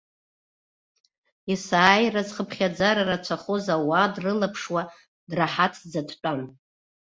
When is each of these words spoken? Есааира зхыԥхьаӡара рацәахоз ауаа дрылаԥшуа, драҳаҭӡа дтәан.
Есааира 1.51 2.21
зхыԥхьаӡара 2.27 3.03
рацәахоз 3.09 3.65
ауаа 3.75 4.13
дрылаԥшуа, 4.13 4.81
драҳаҭӡа 5.29 6.01
дтәан. 6.07 6.39